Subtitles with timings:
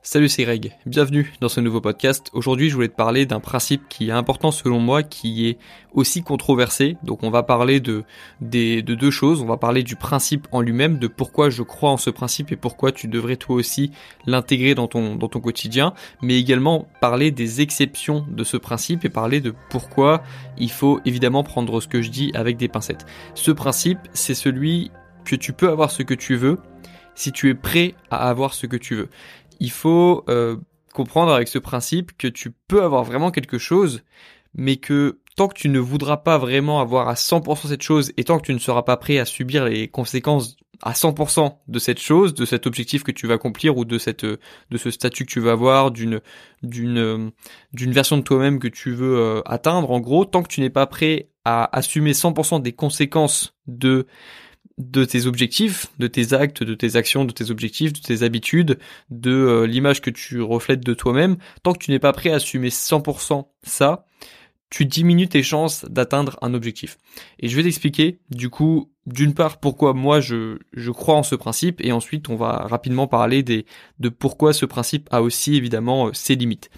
[0.00, 2.30] Salut c'est Greg, bienvenue dans ce nouveau podcast.
[2.32, 5.58] Aujourd'hui je voulais te parler d'un principe qui est important selon moi, qui est
[5.92, 6.96] aussi controversé.
[7.02, 8.04] Donc on va parler de,
[8.40, 11.96] de deux choses, on va parler du principe en lui-même, de pourquoi je crois en
[11.96, 13.90] ce principe et pourquoi tu devrais toi aussi
[14.24, 15.92] l'intégrer dans ton quotidien,
[16.22, 20.22] mais également parler des exceptions de ce principe et parler de pourquoi
[20.58, 23.04] il faut évidemment prendre ce que je dis avec des pincettes.
[23.34, 24.92] Ce principe c'est celui
[25.24, 26.58] que tu peux avoir ce que tu veux
[27.18, 29.08] si tu es prêt à avoir ce que tu veux
[29.60, 30.56] il faut euh,
[30.94, 34.02] comprendre avec ce principe que tu peux avoir vraiment quelque chose,
[34.54, 38.24] mais que tant que tu ne voudras pas vraiment avoir à 100% cette chose et
[38.24, 41.98] tant que tu ne seras pas prêt à subir les conséquences à 100% de cette
[41.98, 45.30] chose, de cet objectif que tu vas accomplir ou de cette de ce statut que
[45.30, 46.20] tu vas avoir, d'une
[46.62, 47.32] d'une
[47.72, 50.70] d'une version de toi-même que tu veux euh, atteindre en gros, tant que tu n'es
[50.70, 54.06] pas prêt à assumer 100% des conséquences de
[54.78, 58.78] de tes objectifs, de tes actes, de tes actions, de tes objectifs, de tes habitudes,
[59.10, 62.36] de euh, l'image que tu reflètes de toi-même, tant que tu n'es pas prêt à
[62.36, 64.06] assumer 100% ça,
[64.70, 66.98] tu diminues tes chances d'atteindre un objectif.
[67.40, 71.34] Et je vais t'expliquer, du coup, d'une part, pourquoi moi je, je crois en ce
[71.34, 73.66] principe, et ensuite on va rapidement parler des,
[73.98, 76.70] de pourquoi ce principe a aussi évidemment euh, ses limites.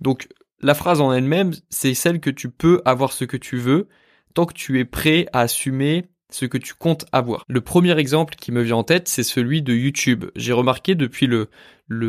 [0.00, 0.28] Donc,
[0.60, 3.88] la phrase en elle-même, c'est celle que tu peux avoir ce que tu veux,
[4.34, 7.44] tant que tu es prêt à assumer ce que tu comptes avoir.
[7.48, 10.26] Le premier exemple qui me vient en tête, c'est celui de YouTube.
[10.34, 11.48] J'ai remarqué depuis le,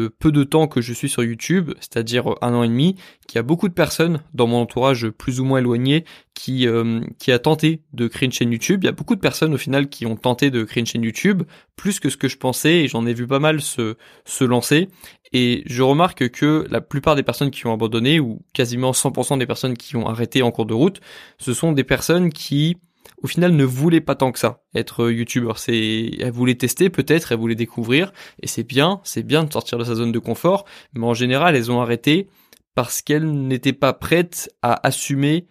[0.09, 2.95] peu de temps que je suis sur YouTube, c'est-à-dire un an et demi,
[3.27, 7.01] qu'il y a beaucoup de personnes dans mon entourage plus ou moins éloigné qui euh,
[7.19, 8.83] qui a tenté de créer une chaîne YouTube.
[8.83, 11.03] Il y a beaucoup de personnes au final qui ont tenté de créer une chaîne
[11.03, 11.43] YouTube,
[11.75, 14.89] plus que ce que je pensais, et j'en ai vu pas mal se se lancer.
[15.33, 19.45] Et je remarque que la plupart des personnes qui ont abandonné, ou quasiment 100% des
[19.45, 21.01] personnes qui ont arrêté en cours de route,
[21.38, 22.77] ce sont des personnes qui
[23.21, 25.57] au final ne voulait pas tant que ça être youtubeur.
[25.57, 29.77] C'est, elle voulait tester peut-être, elle voulait découvrir, et c'est bien, c'est bien de sortir
[29.77, 32.27] de sa zone de confort, mais en général elles ont arrêté
[32.75, 35.47] parce qu'elles n'étaient pas prêtes à assumer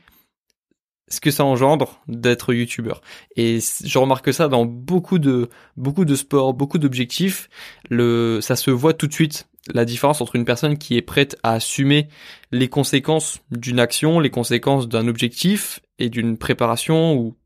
[1.09, 3.00] ce que ça engendre d'être youtubeur.
[3.37, 7.49] Et je remarque ça dans beaucoup de beaucoup de sports, beaucoup d'objectifs.
[7.91, 11.37] Le, ça se voit tout de suite la différence entre une personne qui est prête
[11.43, 12.09] à assumer
[12.53, 17.37] les conséquences d'une action, les conséquences d'un objectif et d'une préparation ou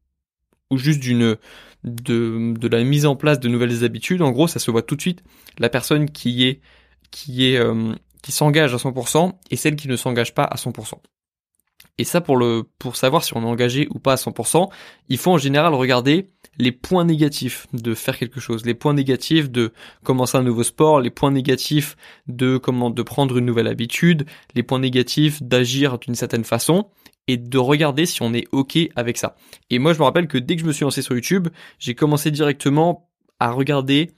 [0.70, 1.36] ou juste d'une
[1.84, 4.22] de, de la mise en place de nouvelles habitudes.
[4.22, 5.22] En gros, ça se voit tout de suite.
[5.58, 6.60] La personne qui est
[7.10, 10.94] qui est euh, qui s'engage à 100% et celle qui ne s'engage pas à 100%.
[11.99, 14.69] Et ça, pour le pour savoir si on est engagé ou pas à 100%,
[15.09, 19.51] il faut en général regarder les points négatifs de faire quelque chose, les points négatifs
[19.51, 21.97] de commencer un nouveau sport, les points négatifs
[22.27, 26.87] de comment de prendre une nouvelle habitude, les points négatifs d'agir d'une certaine façon
[27.28, 29.37] et de regarder si on est ok avec ça.
[29.71, 31.95] Et moi, je me rappelle que dès que je me suis lancé sur YouTube, j'ai
[31.95, 33.09] commencé directement
[33.39, 34.11] à regarder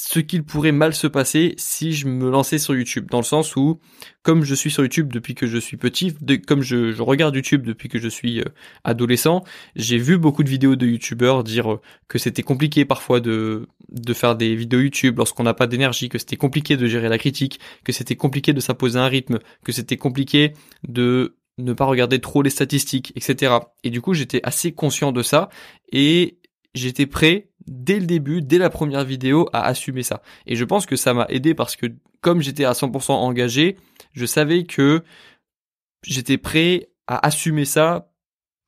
[0.00, 3.56] ce qu'il pourrait mal se passer si je me lançais sur YouTube, dans le sens
[3.56, 3.80] où,
[4.22, 6.14] comme je suis sur YouTube depuis que je suis petit,
[6.46, 8.44] comme je, regarde YouTube depuis que je suis euh,
[8.84, 9.42] adolescent,
[9.74, 14.12] j'ai vu beaucoup de vidéos de YouTubeurs dire euh, que c'était compliqué parfois de, de
[14.14, 17.58] faire des vidéos YouTube lorsqu'on n'a pas d'énergie, que c'était compliqué de gérer la critique,
[17.82, 20.52] que c'était compliqué de s'imposer un rythme, que c'était compliqué
[20.86, 23.54] de ne pas regarder trop les statistiques, etc.
[23.82, 25.48] Et du coup, j'étais assez conscient de ça
[25.90, 26.38] et
[26.72, 30.22] j'étais prêt dès le début, dès la première vidéo, à assumer ça.
[30.46, 31.86] Et je pense que ça m'a aidé parce que
[32.20, 33.76] comme j'étais à 100% engagé,
[34.12, 35.02] je savais que
[36.04, 38.10] j'étais prêt à assumer ça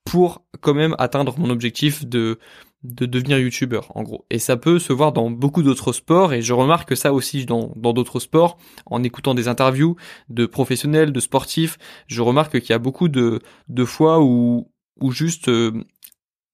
[0.05, 2.39] pour quand même atteindre mon objectif de
[2.83, 6.41] de devenir youtubeur en gros et ça peut se voir dans beaucoup d'autres sports et
[6.41, 8.57] je remarque ça aussi dans d'autres sports
[8.87, 9.97] en écoutant des interviews
[10.31, 13.41] de professionnels de sportifs je remarque qu'il y a beaucoup de
[13.85, 15.73] fois où où juste euh,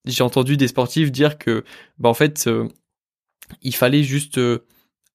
[0.06, 1.64] j'ai entendu des sportifs dire que
[1.98, 2.68] bah en fait euh,
[3.62, 4.66] il fallait juste euh,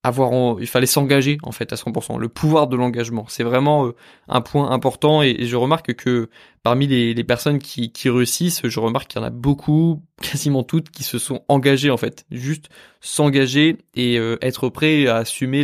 [0.04, 3.26] avoir il fallait s'engager en fait à 100% le pouvoir de l'engagement.
[3.28, 3.96] C'est vraiment euh,
[4.28, 6.30] un point important et, je remarque que
[6.64, 11.04] parmi les, personnes qui, réussissent je remarque qu'il y en a beaucoup quasiment toutes qui
[11.04, 12.26] se sont engagées en fait.
[12.32, 12.70] Juste
[13.00, 15.64] s'engager et être prêt à assumer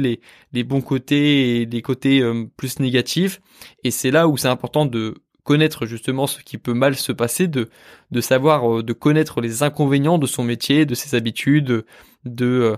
[0.54, 2.22] les bons côtés et les côtés
[2.58, 3.42] plus négatifs.
[3.84, 5.16] Et c'est là où c'est important de
[5.48, 7.70] connaître justement ce qui peut mal se passer, de,
[8.12, 11.86] de savoir, euh, de connaître les inconvénients de son métier, de ses habitudes,
[12.26, 12.76] de, euh,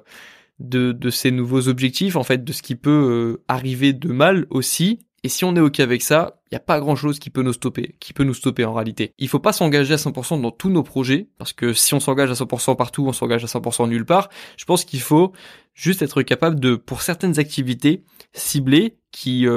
[0.59, 2.91] de, de ses nouveaux objectifs, en fait, de ce qui peut
[3.39, 4.99] euh, arriver de mal aussi.
[5.23, 7.41] Et si on est ok avec ça, il n'y a pas grand chose qui peut
[7.41, 9.13] nous stopper, qui peut nous stopper en réalité.
[9.17, 12.29] Il faut pas s'engager à 100% dans tous nos projets, parce que si on s'engage
[12.29, 14.29] à 100% partout, on s'engage à 100% nulle part.
[14.57, 15.33] Je pense qu'il faut
[15.73, 19.47] juste être capable de, pour certaines activités ciblées qui,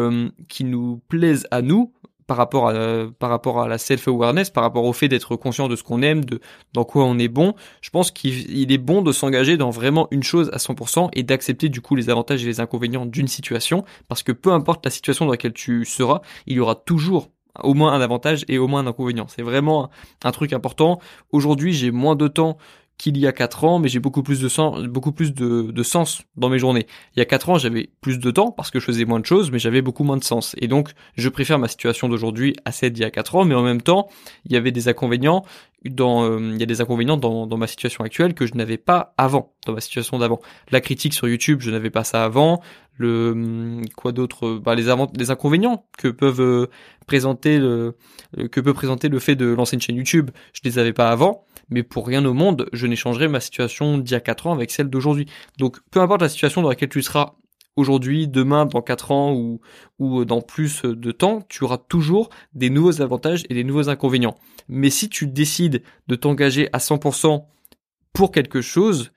[0.49, 1.93] qui nous plaisent à nous,
[2.27, 2.75] par rapport à
[3.19, 6.03] par rapport à la self awareness, par rapport au fait d'être conscient de ce qu'on
[6.03, 6.41] aime, de
[6.73, 10.23] dans quoi on est bon, je pense qu'il est bon de s'engager dans vraiment une
[10.23, 14.23] chose à 100% et d'accepter du coup les avantages et les inconvénients d'une situation parce
[14.23, 17.29] que peu importe la situation dans laquelle tu seras, il y aura toujours
[17.63, 19.27] au moins un avantage et au moins un inconvénient.
[19.29, 19.91] C'est vraiment
[20.25, 21.01] un truc important.
[21.33, 22.57] Aujourd'hui, j'ai moins de temps
[22.99, 26.23] qu'il y a 4 ans, mais j'ai beaucoup plus de sens, beaucoup plus de, sens
[26.37, 26.87] dans mes journées.
[27.17, 29.27] Il y a 4 ans, j'avais plus de temps parce que je faisais moins de
[29.27, 30.55] choses, mais j'avais beaucoup moins de sens.
[30.59, 33.55] Et donc, je préfère ma situation d'aujourd'hui à celle d'il y a 4 ans, mais
[33.55, 34.09] en même temps,
[34.45, 35.45] il y avait des inconvénients
[35.91, 38.79] dans, euh, il y a des inconvénients dans, dans ma situation actuelle que je n'avais
[38.79, 40.41] pas avant, dans ma situation d'avant.
[40.71, 42.63] La critique sur YouTube, je n'avais pas ça avant.
[42.99, 46.67] Le hum, quoi d'autre bah, les, les inconvénients que peuvent euh,
[47.07, 47.97] présenter le
[48.51, 51.45] que peut présenter le fait de lancer une chaîne YouTube, je les avais pas avant
[51.73, 54.71] mais pour rien au monde, je n'échangerai ma situation d'il y a 4 ans avec
[54.71, 55.27] celle d'aujourd'hui.
[55.59, 57.35] Donc peu importe la situation dans laquelle tu seras
[57.77, 59.61] aujourd'hui, demain, dans 4 ans ou,
[59.99, 64.37] ou dans plus de temps, tu auras toujours des nouveaux avantages et des nouveaux inconvénients.
[64.69, 67.45] Mais si tu décides de t'engager à 100%
[68.13, 69.13] pour quelque chose,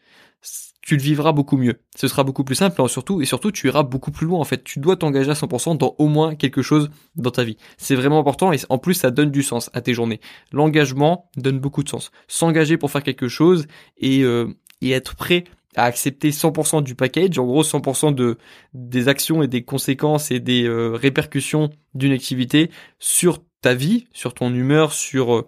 [0.85, 1.79] tu le vivras beaucoup mieux.
[1.95, 4.39] Ce sera beaucoup plus simple et surtout, et surtout, tu iras beaucoup plus loin.
[4.39, 7.57] En fait, tu dois t'engager à 100% dans au moins quelque chose dans ta vie.
[7.77, 10.21] C'est vraiment important et en plus, ça donne du sens à tes journées.
[10.51, 12.11] L'engagement donne beaucoup de sens.
[12.27, 13.65] S'engager pour faire quelque chose
[13.97, 14.47] et, euh,
[14.81, 18.37] et être prêt à accepter 100% du package, en gros 100% de
[18.73, 22.69] des actions et des conséquences et des euh, répercussions d'une activité
[22.99, 25.47] sur ta vie, sur ton humeur, sur euh,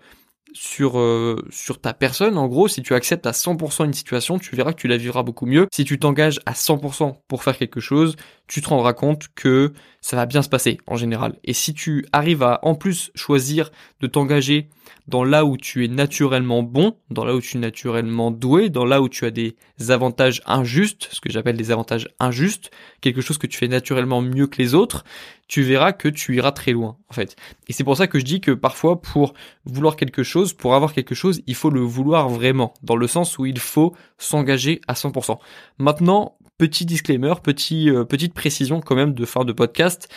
[0.80, 2.38] euh, sur ta personne.
[2.38, 5.24] En gros, si tu acceptes à 100% une situation, tu verras que tu la vivras
[5.24, 5.68] beaucoup mieux.
[5.74, 8.16] Si tu t'engages à 100% pour faire quelque chose,
[8.48, 11.38] tu te rendras compte que ça va bien se passer en général.
[11.44, 14.70] Et si tu arrives à en plus choisir de t'engager
[15.08, 18.86] dans là où tu es naturellement bon, dans là où tu es naturellement doué, dans
[18.86, 19.56] là où tu as des
[19.90, 22.72] avantages injustes, ce que j'appelle des avantages injustes,
[23.02, 25.04] quelque chose que tu fais naturellement mieux que les autres,
[25.48, 27.38] tu verras que tu iras très loin, en fait.
[27.68, 29.34] Et c'est pour ça que je dis que parfois, pour
[29.66, 33.38] vouloir quelque chose, pour avoir quelque chose, il faut le vouloir vraiment, dans le sens
[33.38, 35.38] où il faut s'engager à 100%.
[35.78, 40.10] Maintenant, petit disclaimer, petit, euh, petite précision quand même de fin de podcast,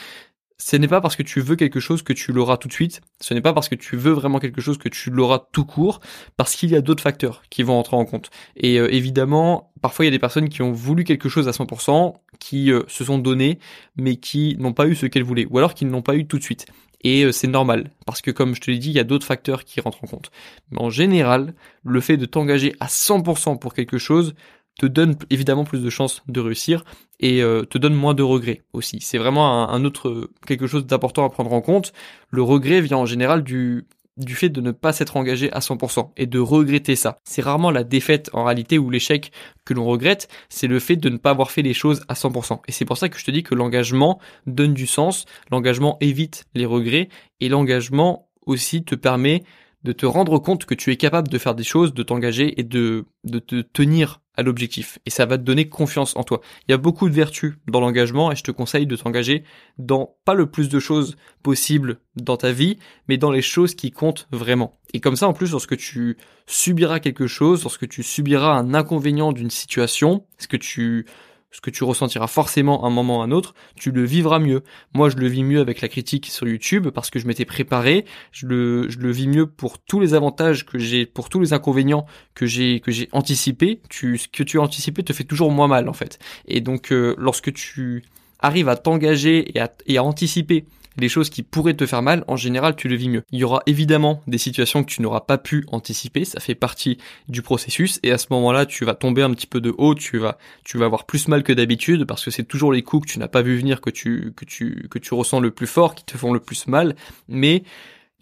[0.60, 3.00] ce n'est pas parce que tu veux quelque chose que tu l'auras tout de suite.
[3.18, 6.00] Ce n'est pas parce que tu veux vraiment quelque chose que tu l'auras tout court,
[6.36, 8.30] parce qu'il y a d'autres facteurs qui vont entrer en compte.
[8.56, 11.52] Et euh, évidemment, parfois il y a des personnes qui ont voulu quelque chose à
[11.52, 13.58] 100%, qui euh, se sont données,
[13.96, 16.26] mais qui n'ont pas eu ce qu'elles voulaient, ou alors qui ne l'ont pas eu
[16.26, 16.66] tout de suite.
[17.02, 19.26] Et euh, c'est normal, parce que comme je te l'ai dit, il y a d'autres
[19.26, 20.30] facteurs qui rentrent en compte.
[20.72, 21.54] Mais en général,
[21.84, 24.34] le fait de t'engager à 100% pour quelque chose
[24.80, 26.84] te donne évidemment plus de chances de réussir
[27.20, 28.98] et euh, te donne moins de regrets aussi.
[29.02, 31.92] C'est vraiment un, autre quelque chose d'important à prendre en compte.
[32.30, 33.84] Le regret vient en général du
[34.16, 37.20] du fait de ne pas s'être engagé à 100% et de regretter ça.
[37.24, 39.32] C'est rarement la défaite en réalité ou l'échec
[39.64, 42.60] que l'on regrette, c'est le fait de ne pas avoir fait les choses à 100%.
[42.66, 46.44] Et c'est pour ça que je te dis que l'engagement donne du sens, l'engagement évite
[46.54, 47.08] les regrets
[47.40, 49.42] et l'engagement aussi te permet
[49.84, 52.64] de te rendre compte que tu es capable de faire des choses, de t'engager et
[52.64, 54.98] de, de te tenir à l'objectif.
[55.04, 56.40] Et ça va te donner confiance en toi.
[56.66, 59.44] Il y a beaucoup de vertus dans l'engagement et je te conseille de t'engager
[59.76, 63.90] dans pas le plus de choses possibles dans ta vie, mais dans les choses qui
[63.90, 64.78] comptent vraiment.
[64.94, 66.16] Et comme ça, en plus, lorsque tu
[66.46, 71.04] subiras quelque chose, lorsque tu subiras un inconvénient d'une situation, ce que tu
[71.50, 74.62] ce que tu ressentiras forcément un moment ou un autre, tu le vivras mieux.
[74.94, 78.04] Moi, je le vis mieux avec la critique sur YouTube parce que je m'étais préparé.
[78.32, 81.52] Je le, je le vis mieux pour tous les avantages que j'ai, pour tous les
[81.52, 83.80] inconvénients que j'ai, que j'ai anticipé.
[83.88, 86.18] Tu, ce que tu as anticipé te fait toujours moins mal, en fait.
[86.46, 88.04] Et donc, euh, lorsque tu
[88.38, 90.66] arrives à t'engager et à, et à anticiper
[91.00, 93.22] les choses qui pourraient te faire mal, en général, tu le vis mieux.
[93.32, 96.98] Il y aura évidemment des situations que tu n'auras pas pu anticiper, ça fait partie
[97.28, 100.18] du processus, et à ce moment-là, tu vas tomber un petit peu de haut, tu
[100.18, 103.12] vas, tu vas avoir plus mal que d'habitude, parce que c'est toujours les coups que
[103.12, 105.94] tu n'as pas vu venir que tu, que tu, que tu ressens le plus fort,
[105.94, 106.94] qui te font le plus mal,
[107.28, 107.64] mais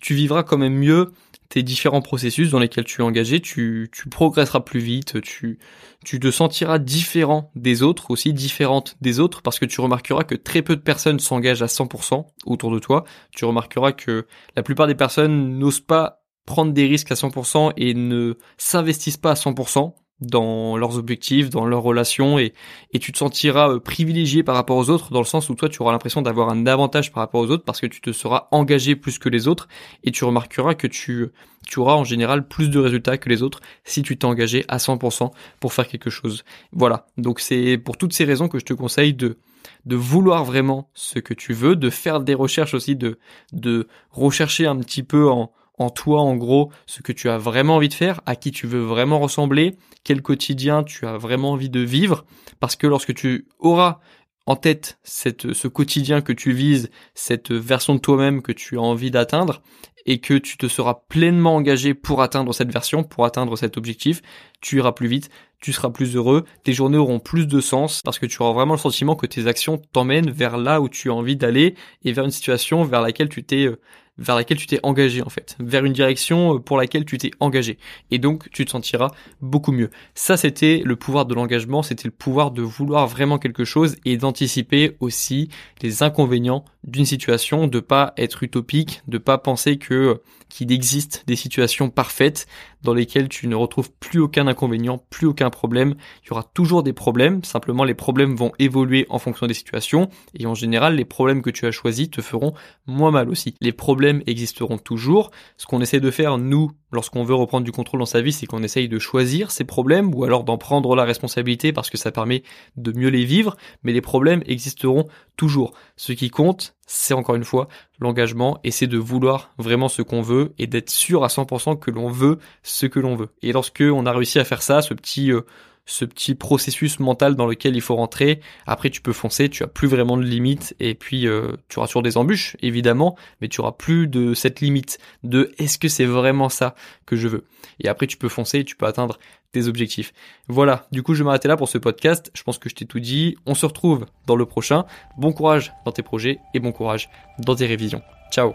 [0.00, 1.12] tu vivras quand même mieux
[1.48, 5.58] tes différents processus dans lesquels tu es engagé, tu, tu progresseras plus vite, tu,
[6.04, 10.34] tu te sentiras différent des autres, aussi différente des autres, parce que tu remarqueras que
[10.34, 13.04] très peu de personnes s'engagent à 100% autour de toi.
[13.34, 14.26] Tu remarqueras que
[14.56, 19.32] la plupart des personnes n'osent pas prendre des risques à 100% et ne s'investissent pas
[19.32, 22.52] à 100% dans leurs objectifs, dans leurs relations et,
[23.00, 25.80] tu te sentiras euh, privilégié par rapport aux autres dans le sens où toi tu
[25.80, 28.96] auras l'impression d'avoir un avantage par rapport aux autres parce que tu te seras engagé
[28.96, 29.68] plus que les autres
[30.02, 31.28] et tu remarqueras que tu,
[31.66, 34.78] tu auras en général plus de résultats que les autres si tu t'es engagé à
[34.78, 36.44] 100% pour faire quelque chose.
[36.72, 37.06] Voilà.
[37.16, 39.38] Donc c'est pour toutes ces raisons que je te conseille de
[39.86, 43.18] de vouloir vraiment ce que tu veux, de faire des recherches aussi, de,
[43.52, 47.76] de rechercher un petit peu en, en toi en gros ce que tu as vraiment
[47.76, 51.70] envie de faire, à qui tu veux vraiment ressembler, quel quotidien tu as vraiment envie
[51.70, 52.24] de vivre,
[52.60, 54.00] parce que lorsque tu auras
[54.46, 58.82] en tête cette, ce quotidien que tu vises, cette version de toi-même que tu as
[58.82, 59.62] envie d'atteindre,
[60.06, 64.22] et que tu te seras pleinement engagé pour atteindre cette version, pour atteindre cet objectif,
[64.62, 65.28] tu iras plus vite,
[65.60, 68.72] tu seras plus heureux, tes journées auront plus de sens parce que tu auras vraiment
[68.72, 72.24] le sentiment que tes actions t'emmènent vers là où tu as envie d'aller et vers
[72.24, 73.78] une situation vers laquelle tu t'es euh,
[74.18, 77.30] vers laquelle tu t'es engagé en fait, vers une direction euh, pour laquelle tu t'es
[77.40, 77.78] engagé.
[78.10, 79.10] Et donc tu te sentiras
[79.40, 79.90] beaucoup mieux.
[80.14, 84.16] Ça c'était le pouvoir de l'engagement, c'était le pouvoir de vouloir vraiment quelque chose et
[84.16, 85.48] d'anticiper aussi
[85.82, 91.36] les inconvénients d'une situation, de pas être utopique, de pas penser que qu'il existe des
[91.36, 92.46] situations parfaites
[92.82, 95.94] dans lesquelles tu ne retrouves plus aucun inconvénient, plus aucun problème.
[96.22, 100.08] Il y aura toujours des problèmes, simplement les problèmes vont évoluer en fonction des situations
[100.34, 102.54] et en général les problèmes que tu as choisis te feront
[102.86, 103.54] moins mal aussi.
[103.60, 105.30] Les problèmes existeront toujours.
[105.56, 108.46] Ce qu'on essaie de faire nous lorsqu'on veut reprendre du contrôle dans sa vie, c'est
[108.46, 112.10] qu'on essaye de choisir ces problèmes ou alors d'en prendre la responsabilité parce que ça
[112.10, 112.42] permet
[112.76, 115.72] de mieux les vivre, mais les problèmes existeront toujours.
[115.96, 117.68] Ce qui compte, c'est encore une fois
[118.00, 121.90] l'engagement et c'est de vouloir vraiment ce qu'on veut et d'être sûr à 100% que
[121.90, 123.28] l'on veut ce que l'on veut.
[123.42, 125.42] Et lorsque on a réussi à faire ça, ce petit euh,
[125.88, 128.40] ce petit processus mental dans lequel il faut rentrer.
[128.66, 131.88] Après, tu peux foncer, tu as plus vraiment de limite, et puis euh, tu auras
[131.88, 136.04] toujours des embûches, évidemment, mais tu auras plus de cette limite de est-ce que c'est
[136.04, 136.74] vraiment ça
[137.06, 137.44] que je veux?
[137.80, 139.18] Et après, tu peux foncer, tu peux atteindre
[139.50, 140.12] tes objectifs.
[140.46, 142.30] Voilà, du coup, je vais m'arrêter là pour ce podcast.
[142.34, 143.36] Je pense que je t'ai tout dit.
[143.46, 144.84] On se retrouve dans le prochain.
[145.16, 148.02] Bon courage dans tes projets et bon courage dans tes révisions.
[148.30, 148.52] Ciao